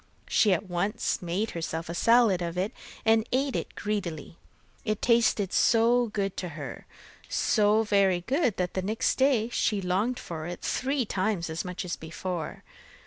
She 0.27 0.51
at 0.51 0.67
once 0.67 1.21
made 1.21 1.51
herself 1.51 1.87
a 1.87 1.93
salad 1.93 2.41
of 2.41 2.57
it, 2.57 2.71
and 3.05 3.29
ate 3.31 3.55
it 3.55 3.75
greedily. 3.75 4.39
It 4.83 4.99
tasted 4.99 5.53
so 5.53 6.07
good 6.07 6.35
to 6.37 6.49
her 6.57 6.87
so 7.29 7.83
very 7.83 8.21
good, 8.21 8.57
that 8.57 8.73
the 8.73 8.81
next 8.81 9.19
day 9.19 9.49
she 9.49 9.79
longed 9.79 10.17
for 10.17 10.47
it 10.47 10.61
three 10.63 11.05
times 11.05 11.51
as 11.51 11.63
much 11.63 11.85
as 11.85 11.95
before. 11.97 12.63